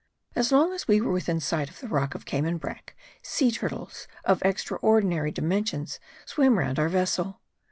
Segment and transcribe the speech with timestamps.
[0.35, 4.07] As long as we were within sight of the rock of Cayman brack sea turtles
[4.25, 7.39] of extraordinary dimensions swam round our vessel.